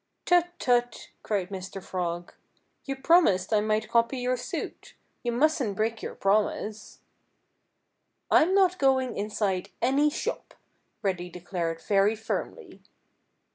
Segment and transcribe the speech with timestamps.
[0.25, 0.47] "Tut!
[0.57, 1.79] Tut!" cried Mr.
[1.79, 2.33] Frog.
[2.85, 4.95] "You promised I might copy your suit.
[5.21, 7.01] You mustn't break your promise."
[8.31, 10.55] "I'm not going inside any shop,"
[11.03, 12.81] Reddy declared very firmly.